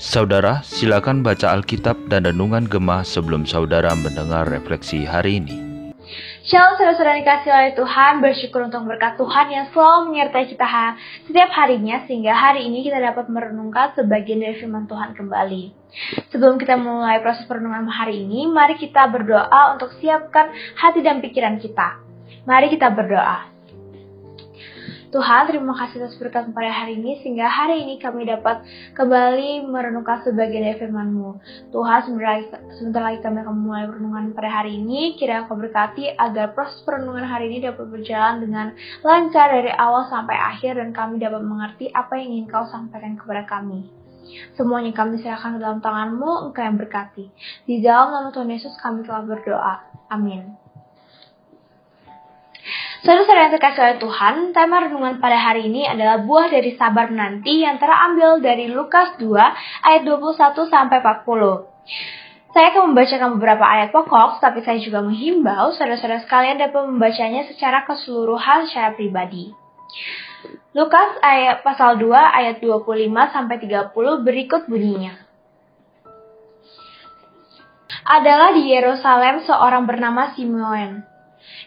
Saudara, 0.00 0.64
silakan 0.64 1.20
baca 1.20 1.52
Alkitab 1.52 2.08
dan 2.08 2.24
Renungan 2.24 2.64
Gemah 2.64 3.04
sebelum 3.04 3.44
saudara 3.44 3.92
mendengar 3.92 4.48
refleksi 4.48 5.04
hari 5.04 5.44
ini. 5.44 5.60
Shalom 6.40 6.80
saudara-saudara 6.80 7.20
dikasih 7.20 7.50
oleh 7.52 7.72
Tuhan, 7.76 8.24
bersyukur 8.24 8.64
untuk 8.64 8.88
berkat 8.88 9.20
Tuhan 9.20 9.46
yang 9.52 9.68
selalu 9.68 10.16
menyertai 10.16 10.48
kita 10.48 10.66
setiap 11.28 11.52
harinya 11.52 12.08
sehingga 12.08 12.32
hari 12.32 12.64
ini 12.64 12.88
kita 12.88 12.96
dapat 13.04 13.28
merenungkan 13.28 13.92
sebagian 13.92 14.40
dari 14.40 14.56
firman 14.56 14.88
Tuhan 14.88 15.12
kembali. 15.12 15.76
Sebelum 16.32 16.56
kita 16.56 16.80
mulai 16.80 17.20
proses 17.20 17.44
perenungan 17.44 17.84
hari 17.92 18.24
ini, 18.24 18.48
mari 18.48 18.80
kita 18.80 19.12
berdoa 19.12 19.76
untuk 19.76 19.92
siapkan 20.00 20.48
hati 20.80 21.04
dan 21.04 21.20
pikiran 21.20 21.60
kita. 21.60 22.00
Mari 22.48 22.72
kita 22.72 22.88
berdoa. 22.88 23.49
Tuhan, 25.10 25.50
terima 25.50 25.74
kasih 25.74 26.06
atas 26.06 26.14
berkat 26.22 26.54
pada 26.54 26.70
hari 26.70 26.94
ini, 26.94 27.18
sehingga 27.18 27.50
hari 27.50 27.82
ini 27.82 27.98
kami 27.98 28.30
dapat 28.30 28.62
kembali 28.94 29.66
merenungkan 29.66 30.22
sebagian 30.22 30.62
dari 30.62 30.78
firman-Mu. 30.78 31.30
Tuhan, 31.74 32.06
sebentar 32.78 33.02
lagi, 33.02 33.18
kami 33.18 33.42
akan 33.42 33.56
mulai 33.58 33.90
renungan 33.90 34.30
pada 34.38 34.62
hari 34.62 34.78
ini, 34.78 35.18
kira 35.18 35.50
Kau 35.50 35.58
berkati 35.58 36.14
agar 36.14 36.54
proses 36.54 36.78
perenungan 36.86 37.26
hari 37.26 37.50
ini 37.50 37.58
dapat 37.66 37.90
berjalan 37.90 38.38
dengan 38.38 38.66
lancar 39.02 39.50
dari 39.50 39.74
awal 39.74 40.06
sampai 40.06 40.38
akhir, 40.38 40.78
dan 40.78 40.94
kami 40.94 41.18
dapat 41.18 41.42
mengerti 41.42 41.90
apa 41.90 42.14
yang 42.14 42.30
ingin 42.30 42.46
Kau 42.46 42.70
sampaikan 42.70 43.18
kepada 43.18 43.42
kami. 43.50 43.90
Semuanya 44.54 44.94
kami 44.94 45.18
serahkan 45.18 45.58
ke 45.58 45.60
dalam 45.60 45.82
tangan-Mu, 45.82 46.54
Engkau 46.54 46.62
yang 46.62 46.78
berkati. 46.78 47.26
Di 47.66 47.82
dalam 47.82 48.14
nama 48.14 48.30
Tuhan 48.30 48.46
Yesus 48.46 48.78
kami 48.78 49.02
telah 49.02 49.26
berdoa. 49.26 49.74
Amin. 50.06 50.69
Saudara-saudara 53.00 53.48
yang 53.48 53.54
terkasih 53.56 53.80
oleh 53.80 53.96
Tuhan, 53.96 54.34
tema 54.52 54.84
renungan 54.84 55.24
pada 55.24 55.40
hari 55.40 55.72
ini 55.72 55.88
adalah 55.88 56.20
buah 56.20 56.52
dari 56.52 56.76
sabar 56.76 57.08
menanti 57.08 57.64
yang 57.64 57.80
terambil 57.80 58.44
dari 58.44 58.68
Lukas 58.68 59.16
2 59.16 59.24
ayat 59.88 60.04
21 60.04 60.36
sampai 60.68 61.00
40. 61.00 62.52
Saya 62.52 62.66
akan 62.76 62.92
membacakan 62.92 63.40
beberapa 63.40 63.64
ayat 63.64 63.88
pokok, 63.96 64.44
tapi 64.44 64.60
saya 64.68 64.76
juga 64.84 65.00
menghimbau 65.00 65.72
saudara-saudara 65.72 66.28
sekalian 66.28 66.60
dapat 66.60 66.82
membacanya 66.92 67.48
secara 67.48 67.88
keseluruhan 67.88 68.68
secara 68.68 68.92
pribadi. 68.92 69.48
Lukas 70.76 71.16
ayat 71.24 71.64
pasal 71.64 71.96
2 71.96 72.04
ayat 72.12 72.60
25 72.60 72.84
sampai 73.32 73.56
30 73.64 73.96
berikut 74.28 74.68
bunyinya. 74.68 75.16
Adalah 78.04 78.52
di 78.52 78.68
Yerusalem 78.68 79.40
seorang 79.48 79.88
bernama 79.88 80.36
Simeon 80.36 81.09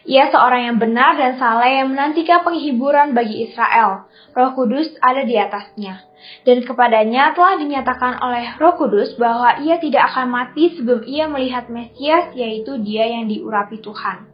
ia 0.04 0.28
seorang 0.28 0.68
yang 0.68 0.76
benar 0.76 1.16
dan 1.16 1.40
saleh 1.40 1.80
yang 1.80 1.96
menantikan 1.96 2.44
penghiburan 2.44 3.16
bagi 3.16 3.48
Israel. 3.48 4.04
Roh 4.36 4.52
Kudus 4.52 4.92
ada 5.00 5.24
di 5.24 5.32
atasnya. 5.40 6.04
Dan 6.44 6.64
kepadanya 6.64 7.32
telah 7.32 7.56
dinyatakan 7.56 8.20
oleh 8.20 8.56
Roh 8.60 8.76
Kudus 8.76 9.16
bahwa 9.16 9.60
ia 9.64 9.80
tidak 9.80 10.12
akan 10.12 10.28
mati 10.28 10.76
sebelum 10.76 11.04
ia 11.08 11.24
melihat 11.28 11.72
Mesias, 11.72 12.36
yaitu 12.36 12.76
dia 12.80 13.08
yang 13.08 13.28
diurapi 13.28 13.80
Tuhan. 13.80 14.28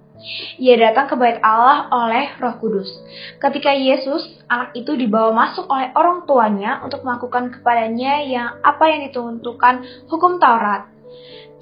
Ia 0.60 0.76
datang 0.76 1.08
ke 1.08 1.14
bait 1.16 1.40
Allah 1.40 1.88
oleh 1.88 2.34
Roh 2.36 2.58
Kudus. 2.60 2.90
Ketika 3.40 3.72
Yesus, 3.72 4.26
anak 4.52 4.76
itu 4.76 4.92
dibawa 4.92 5.32
masuk 5.32 5.64
oleh 5.70 5.94
orang 5.96 6.28
tuanya 6.28 6.84
untuk 6.84 7.06
melakukan 7.06 7.48
kepadanya 7.54 8.20
yang 8.26 8.48
apa 8.60 8.84
yang 8.90 9.08
ditentukan 9.08 10.06
hukum 10.12 10.36
Taurat. 10.36 10.92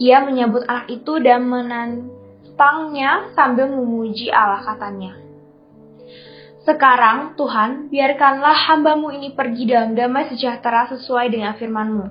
Ia 0.02 0.26
menyambut 0.26 0.66
anak 0.66 0.90
itu 0.90 1.22
dan 1.22 1.46
menan 1.46 2.10
menentangnya 2.58 3.30
sambil 3.38 3.70
memuji 3.70 4.34
Allah 4.34 4.58
katanya. 4.66 5.14
Sekarang 6.66 7.38
Tuhan, 7.38 7.86
biarkanlah 7.86 8.66
hambamu 8.66 9.14
ini 9.14 9.30
pergi 9.30 9.70
dalam 9.70 9.94
damai 9.94 10.26
sejahtera 10.26 10.90
sesuai 10.90 11.30
dengan 11.30 11.54
firmanmu. 11.54 12.06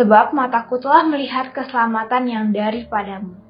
Sebab 0.00 0.32
mataku 0.32 0.80
telah 0.80 1.04
melihat 1.04 1.52
keselamatan 1.52 2.24
yang 2.24 2.44
daripadamu. 2.56 3.45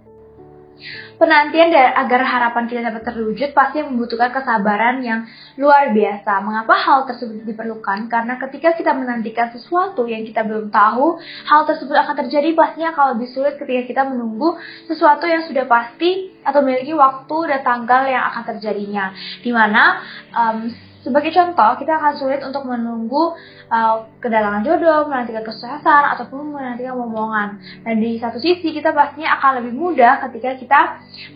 Penantian 1.16 1.72
dan 1.72 1.96
agar 1.96 2.20
harapan 2.20 2.68
kita 2.68 2.80
dapat 2.84 3.02
terwujud 3.08 3.56
pasti 3.56 3.80
membutuhkan 3.80 4.28
kesabaran 4.28 5.00
yang 5.00 5.24
luar 5.56 5.90
biasa. 5.96 6.44
Mengapa 6.44 6.76
hal 6.76 7.08
tersebut 7.08 7.48
diperlukan? 7.48 8.12
Karena 8.12 8.36
ketika 8.36 8.76
kita 8.76 8.92
menantikan 8.92 9.48
sesuatu 9.56 10.04
yang 10.04 10.28
kita 10.28 10.44
belum 10.44 10.68
tahu, 10.68 11.16
hal 11.48 11.64
tersebut 11.64 11.96
akan 11.96 12.14
terjadi 12.26 12.52
pastinya 12.52 12.92
kalau 12.92 13.16
lebih 13.16 13.32
sulit 13.32 13.56
ketika 13.56 13.82
kita 13.88 14.02
menunggu 14.04 14.60
sesuatu 14.84 15.24
yang 15.24 15.48
sudah 15.48 15.64
pasti 15.64 16.36
atau 16.44 16.60
memiliki 16.60 16.92
waktu 16.92 17.36
dan 17.48 17.60
tanggal 17.64 18.02
yang 18.04 18.24
akan 18.28 18.42
terjadinya. 18.56 19.16
Di 19.40 19.50
mana 19.50 20.04
um, 20.36 20.58
sebagai 21.06 21.30
contoh, 21.30 21.78
kita 21.78 22.02
akan 22.02 22.12
sulit 22.18 22.42
untuk 22.42 22.66
menunggu 22.66 23.38
uh, 23.70 24.10
kedatangan 24.18 24.66
jodoh, 24.66 25.06
menantikan 25.06 25.46
kesuksesan, 25.46 26.02
ataupun 26.18 26.50
menantikan 26.50 26.98
momongan. 26.98 27.62
Dan 27.86 28.02
di 28.02 28.18
satu 28.18 28.42
sisi, 28.42 28.74
kita 28.74 28.90
pastinya 28.90 29.38
akan 29.38 29.62
lebih 29.62 29.72
mudah 29.78 30.26
ketika 30.26 30.58
kita 30.58 30.80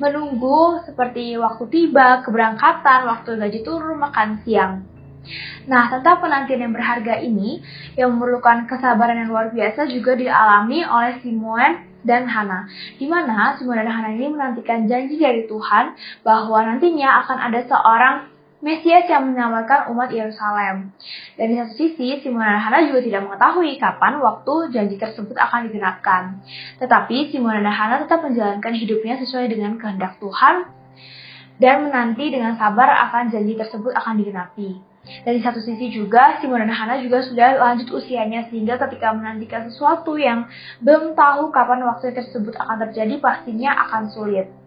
menunggu 0.02 0.82
seperti 0.82 1.38
waktu 1.38 1.70
tiba, 1.70 2.26
keberangkatan, 2.26 3.06
waktu 3.06 3.38
gaji 3.38 3.60
turun, 3.62 4.02
makan 4.02 4.42
siang. 4.42 4.82
Nah, 5.70 5.86
tentang 5.86 6.18
penantian 6.18 6.66
yang 6.66 6.74
berharga 6.74 7.22
ini, 7.22 7.62
yang 7.94 8.10
memerlukan 8.18 8.66
kesabaran 8.66 9.22
yang 9.22 9.30
luar 9.30 9.54
biasa 9.54 9.86
juga 9.86 10.18
dialami 10.18 10.82
oleh 10.82 11.22
Simon 11.22 11.86
dan 12.02 12.24
Hana, 12.24 12.66
di 12.96 13.04
mana 13.04 13.54
Simon 13.60 13.76
dan 13.76 13.92
Hana 13.92 14.16
ini 14.16 14.32
menantikan 14.32 14.88
janji 14.88 15.20
dari 15.20 15.44
Tuhan 15.44 15.94
bahwa 16.24 16.58
nantinya 16.64 17.20
akan 17.24 17.38
ada 17.38 17.60
seorang 17.68 18.16
Mesias 18.60 19.08
yang 19.08 19.32
menyelamatkan 19.32 19.88
umat 19.88 20.12
Yerusalem. 20.12 20.92
Dan 21.40 21.46
di 21.48 21.56
satu 21.56 21.72
sisi, 21.80 22.20
Simon 22.20 22.44
dan 22.44 22.60
Hana 22.60 22.84
juga 22.84 23.00
tidak 23.00 23.24
mengetahui 23.24 23.80
kapan 23.80 24.20
waktu 24.20 24.54
janji 24.68 25.00
tersebut 25.00 25.32
akan 25.32 25.72
digenapkan. 25.72 26.44
Tetapi 26.76 27.32
Simon 27.32 27.64
dan 27.64 27.72
Hana 27.72 28.04
tetap 28.04 28.20
menjalankan 28.20 28.76
hidupnya 28.76 29.16
sesuai 29.16 29.48
dengan 29.48 29.80
kehendak 29.80 30.20
Tuhan 30.20 30.68
dan 31.56 31.88
menanti 31.88 32.28
dengan 32.28 32.60
sabar 32.60 33.08
akan 33.08 33.32
janji 33.32 33.56
tersebut 33.56 33.96
akan 33.96 34.20
digenapi. 34.20 34.76
Dan 35.24 35.32
di 35.32 35.40
satu 35.40 35.64
sisi 35.64 35.88
juga, 35.88 36.36
Simon 36.44 36.60
dan 36.60 36.76
Hana 36.76 37.00
juga 37.00 37.24
sudah 37.24 37.56
lanjut 37.56 37.88
usianya 37.96 38.52
sehingga 38.52 38.76
ketika 38.76 39.16
menantikan 39.16 39.72
sesuatu 39.72 40.20
yang 40.20 40.44
belum 40.84 41.16
tahu 41.16 41.48
kapan 41.48 41.80
waktu 41.88 42.12
tersebut 42.12 42.52
akan 42.60 42.76
terjadi 42.84 43.16
pastinya 43.16 43.72
akan 43.88 44.12
sulit. 44.12 44.59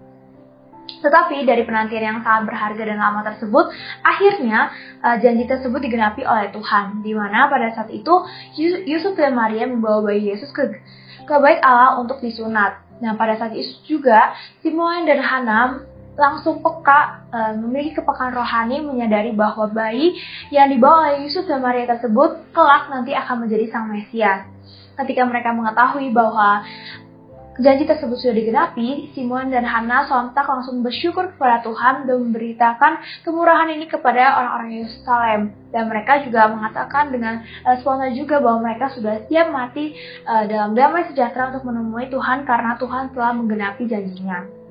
Tetapi 1.03 1.44
dari 1.44 1.68
penantian 1.68 2.03
yang 2.03 2.19
sangat 2.24 2.47
berharga 2.47 2.84
dan 2.88 2.97
lama 2.97 3.22
tersebut, 3.28 3.75
akhirnya 4.00 4.72
uh, 5.03 5.19
janji 5.19 5.44
tersebut 5.44 5.84
digenapi 5.84 6.24
oleh 6.24 6.50
Tuhan. 6.56 7.03
Di 7.03 7.12
mana 7.12 7.52
pada 7.52 7.75
saat 7.75 7.91
itu 7.91 8.24
Yusuf 8.88 9.19
dan 9.19 9.36
Maria 9.36 9.68
membawa 9.68 10.08
bayi 10.08 10.31
Yesus 10.31 10.50
ke 10.56 10.80
ke 11.24 11.36
bait 11.44 11.59
Allah 11.59 12.00
untuk 12.00 12.24
disunat. 12.24 12.84
Nah, 13.03 13.19
pada 13.19 13.36
saat 13.36 13.52
itu 13.52 14.00
juga 14.00 14.31
Simon 14.63 15.03
dan 15.03 15.19
Hana 15.19 15.84
langsung 16.13 16.62
peka 16.62 17.25
uh, 17.34 17.53
memiliki 17.58 17.97
kepekaan 17.97 18.38
rohani 18.38 18.86
menyadari 18.86 19.34
bahwa 19.34 19.66
bayi 19.66 20.13
yang 20.53 20.69
dibawa 20.69 21.09
oleh 21.09 21.25
Yusuf 21.25 21.50
dan 21.50 21.59
Maria 21.59 21.90
tersebut 21.90 22.53
kelak 22.53 22.88
nanti 22.94 23.18
akan 23.18 23.44
menjadi 23.44 23.66
sang 23.74 23.90
Mesias. 23.90 24.46
Ketika 24.94 25.25
mereka 25.25 25.58
mengetahui 25.58 26.13
bahwa 26.13 26.62
janji 27.62 27.86
tersebut 27.86 28.18
sudah 28.18 28.34
digenapi, 28.34 29.14
Simon 29.14 29.53
dan 29.53 29.62
Hana 29.62 30.09
sontak 30.09 30.46
langsung 30.50 30.81
bersyukur 30.81 31.38
kepada 31.38 31.62
Tuhan 31.62 32.09
dan 32.09 32.16
memberitakan 32.30 33.02
kemurahan 33.22 33.69
ini 33.78 33.86
kepada 33.86 34.41
orang-orang 34.41 34.69
Yerusalem. 34.81 35.41
Dan 35.69 35.90
mereka 35.90 36.22
juga 36.25 36.50
mengatakan 36.50 37.13
dengan 37.13 37.46
uh, 37.66 37.75
spontan 37.81 38.13
juga 38.18 38.42
bahwa 38.42 38.66
mereka 38.66 38.90
sudah 38.94 39.25
siap 39.30 39.53
mati 39.53 39.94
uh, 40.25 40.46
dalam 40.50 40.74
damai 40.74 41.06
sejahtera 41.09 41.53
untuk 41.53 41.69
menemui 41.69 42.09
Tuhan 42.09 42.46
karena 42.46 42.78
Tuhan 42.81 43.13
telah 43.13 43.31
menggenapi 43.38 43.84
janjinya. 43.86 44.63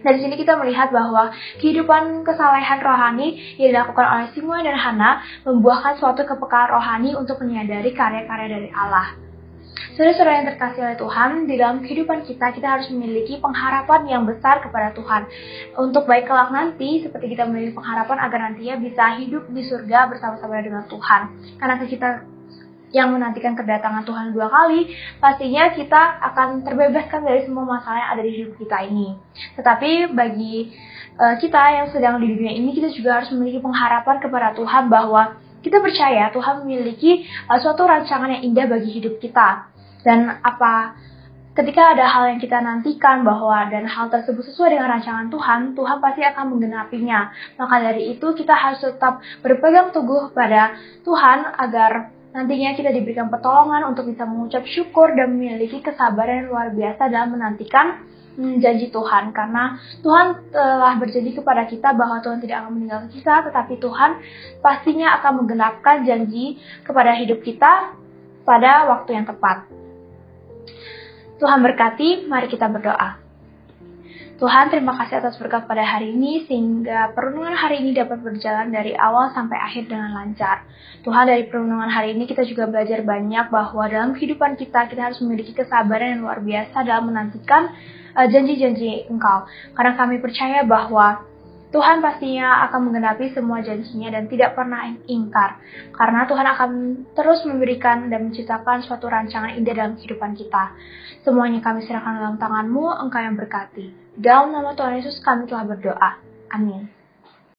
Dari 0.00 0.16
sini 0.16 0.32
kita 0.40 0.56
melihat 0.56 0.88
bahwa 0.96 1.28
kehidupan 1.60 2.24
kesalehan 2.24 2.80
rohani 2.80 3.60
yang 3.60 3.76
dilakukan 3.76 4.06
oleh 4.08 4.26
Simon 4.32 4.64
dan 4.64 4.80
Hana 4.80 5.20
membuahkan 5.44 6.00
suatu 6.00 6.24
kepekaan 6.24 6.72
rohani 6.72 7.12
untuk 7.12 7.36
menyadari 7.44 7.92
karya-karya 7.92 8.48
dari 8.48 8.70
Allah. 8.72 9.29
Saudara-saudara 10.00 10.32
yang 10.40 10.48
terkasih 10.48 10.80
oleh 10.80 10.96
Tuhan, 10.96 11.30
di 11.44 11.54
dalam 11.60 11.84
kehidupan 11.84 12.24
kita, 12.24 12.56
kita 12.56 12.72
harus 12.72 12.88
memiliki 12.88 13.36
pengharapan 13.36 14.08
yang 14.08 14.24
besar 14.24 14.64
kepada 14.64 14.96
Tuhan. 14.96 15.28
Untuk 15.76 16.08
baik 16.08 16.24
kelak 16.24 16.48
nanti, 16.56 17.04
seperti 17.04 17.36
kita 17.36 17.44
memiliki 17.44 17.76
pengharapan 17.76 18.16
agar 18.16 18.48
nantinya 18.48 18.80
bisa 18.80 19.20
hidup 19.20 19.52
di 19.52 19.60
surga 19.60 20.08
bersama-sama 20.08 20.56
dengan 20.64 20.88
Tuhan. 20.88 21.20
Karena 21.60 21.84
kita 21.84 22.24
yang 22.96 23.12
menantikan 23.12 23.52
kedatangan 23.52 24.08
Tuhan 24.08 24.32
dua 24.32 24.48
kali, 24.48 24.88
pastinya 25.20 25.68
kita 25.68 26.02
akan 26.32 26.64
terbebaskan 26.64 27.20
dari 27.20 27.44
semua 27.44 27.68
masalah 27.68 28.00
yang 28.00 28.10
ada 28.16 28.22
di 28.24 28.32
hidup 28.40 28.56
kita 28.56 28.80
ini. 28.88 29.20
Tetapi 29.60 30.16
bagi 30.16 30.80
uh, 31.20 31.36
kita 31.36 31.60
yang 31.76 31.92
sedang 31.92 32.24
di 32.24 32.40
dunia 32.40 32.56
ini, 32.56 32.72
kita 32.72 32.88
juga 32.88 33.20
harus 33.20 33.28
memiliki 33.36 33.60
pengharapan 33.60 34.16
kepada 34.16 34.56
Tuhan 34.56 34.88
bahwa 34.88 35.36
kita 35.60 35.76
percaya 35.76 36.32
Tuhan 36.32 36.64
memiliki 36.64 37.28
uh, 37.52 37.60
suatu 37.60 37.84
rancangan 37.84 38.40
yang 38.40 38.48
indah 38.48 38.64
bagi 38.64 38.96
hidup 38.96 39.20
kita 39.20 39.69
dan 40.06 40.40
apa 40.40 40.96
ketika 41.50 41.92
ada 41.92 42.06
hal 42.06 42.30
yang 42.30 42.40
kita 42.40 42.62
nantikan 42.62 43.26
bahwa 43.26 43.68
dan 43.68 43.84
hal 43.84 44.06
tersebut 44.08 44.46
sesuai 44.48 44.78
dengan 44.78 44.96
rancangan 44.96 45.28
Tuhan, 45.28 45.60
Tuhan 45.74 45.98
pasti 45.98 46.22
akan 46.22 46.44
menggenapinya. 46.56 47.20
Maka 47.58 47.74
dari 47.90 48.14
itu 48.16 48.26
kita 48.32 48.54
harus 48.54 48.80
tetap 48.80 49.20
berpegang 49.42 49.90
teguh 49.90 50.30
pada 50.30 50.78
Tuhan 51.02 51.38
agar 51.58 52.14
nantinya 52.30 52.78
kita 52.78 52.94
diberikan 52.94 53.26
pertolongan 53.26 53.90
untuk 53.90 54.06
bisa 54.06 54.22
mengucap 54.22 54.62
syukur 54.62 55.10
dan 55.18 55.34
memiliki 55.34 55.82
kesabaran 55.82 56.46
yang 56.46 56.48
luar 56.54 56.68
biasa 56.70 57.02
dalam 57.10 57.34
menantikan 57.34 58.06
hmm, 58.38 58.62
janji 58.62 58.86
Tuhan 58.94 59.34
karena 59.34 59.82
Tuhan 59.98 60.54
telah 60.54 60.94
berjanji 61.02 61.34
kepada 61.34 61.66
kita 61.66 61.90
bahwa 61.90 62.22
Tuhan 62.22 62.38
tidak 62.38 62.62
akan 62.62 62.72
meninggalkan 62.78 63.10
kita 63.10 63.50
tetapi 63.50 63.82
Tuhan 63.82 64.10
pastinya 64.62 65.18
akan 65.18 65.42
menggenapkan 65.42 66.06
janji 66.06 66.62
kepada 66.86 67.18
hidup 67.18 67.42
kita 67.42 67.98
pada 68.46 68.86
waktu 68.86 69.18
yang 69.18 69.26
tepat. 69.26 69.79
Tuhan 71.40 71.64
berkati, 71.64 72.28
mari 72.28 72.52
kita 72.52 72.68
berdoa. 72.68 73.16
Tuhan, 74.40 74.72
terima 74.72 74.96
kasih 74.96 75.20
atas 75.20 75.36
berkat 75.36 75.68
pada 75.68 75.84
hari 75.84 76.16
ini 76.16 76.48
sehingga 76.48 77.12
perenungan 77.12 77.52
hari 77.52 77.84
ini 77.84 77.92
dapat 77.92 78.24
berjalan 78.24 78.72
dari 78.72 78.96
awal 78.96 79.32
sampai 79.36 79.56
akhir 79.56 79.88
dengan 79.88 80.16
lancar. 80.16 80.64
Tuhan, 81.04 81.28
dari 81.28 81.44
perenungan 81.48 81.92
hari 81.92 82.16
ini 82.16 82.24
kita 82.24 82.48
juga 82.48 82.64
belajar 82.64 83.04
banyak 83.04 83.52
bahwa 83.52 83.84
dalam 83.88 84.16
kehidupan 84.16 84.56
kita 84.56 84.88
kita 84.88 85.12
harus 85.12 85.20
memiliki 85.20 85.52
kesabaran 85.52 86.16
yang 86.16 86.20
luar 86.24 86.40
biasa 86.40 86.76
dalam 86.88 87.12
menantikan 87.12 87.72
eh, 88.16 88.28
janji-janji 88.32 89.08
uh, 89.08 89.12
Engkau. 89.12 89.44
Karena 89.76 89.92
kami 89.96 90.24
percaya 90.24 90.64
bahwa 90.64 91.20
Tuhan 91.70 92.02
pastinya 92.02 92.66
akan 92.66 92.90
menggenapi 92.90 93.30
semua 93.30 93.62
janjinya 93.62 94.10
dan 94.10 94.26
tidak 94.26 94.58
pernah 94.58 94.90
ingkar. 95.06 95.62
Karena 95.94 96.26
Tuhan 96.26 96.46
akan 96.46 96.70
terus 97.14 97.46
memberikan 97.46 98.10
dan 98.10 98.26
menciptakan 98.26 98.82
suatu 98.82 99.06
rancangan 99.06 99.54
indah 99.54 99.74
dalam 99.78 99.94
kehidupan 99.94 100.34
kita. 100.34 100.74
Semuanya 101.22 101.62
kami 101.62 101.86
serahkan 101.86 102.18
dalam 102.18 102.36
tanganmu, 102.42 102.90
engkau 103.06 103.22
yang 103.22 103.38
berkati. 103.38 103.94
Dalam 104.18 104.50
nama 104.50 104.74
Tuhan 104.74 104.98
Yesus 104.98 105.22
kami 105.22 105.46
telah 105.46 105.62
berdoa. 105.62 106.18
Amin. 106.50 106.99